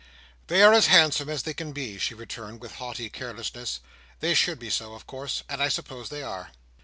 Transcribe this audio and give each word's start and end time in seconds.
"They 0.47 0.63
are 0.63 0.73
as 0.73 0.87
handsome 0.87 1.29
as 1.29 1.43
they 1.43 1.53
can 1.53 1.73
be," 1.73 1.99
she 1.99 2.15
returned, 2.15 2.59
with 2.59 2.71
haughty 2.77 3.07
carelessness. 3.07 3.81
"They 4.19 4.33
should 4.33 4.57
be 4.57 4.71
so, 4.71 4.95
of 4.95 5.05
course. 5.05 5.43
And 5.47 5.61
I 5.61 5.67
suppose 5.69 6.09
they 6.09 6.23
are." 6.23 6.49